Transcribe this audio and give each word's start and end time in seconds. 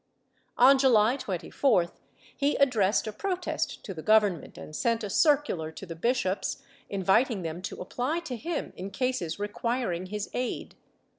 On 0.57 0.79
July 0.79 1.15
24th 1.15 1.91
he 2.35 2.55
addressed 2.55 3.05
a 3.05 3.13
protest 3.13 3.83
to 3.85 3.93
the 3.93 4.01
Government 4.01 4.57
and 4.57 4.75
sent 4.75 5.03
a 5.03 5.11
circular 5.11 5.71
to 5.73 5.85
the 5.85 5.95
bishops 5.95 6.63
inviting 6.89 7.43
them 7.43 7.61
to 7.61 7.79
apply 7.79 8.17
to 8.21 8.35
him 8.35 8.73
in 8.75 8.89
cases 8.89 9.37
requiring 9.37 10.07
his 10.07 10.27
aid. 10.33 10.73